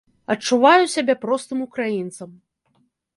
[0.33, 2.29] Адчуваю сябе простым украінцам.